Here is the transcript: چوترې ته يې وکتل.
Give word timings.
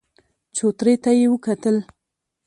چوترې 0.55 0.93
ته 1.03 1.11
يې 1.19 1.27
وکتل. 1.31 1.77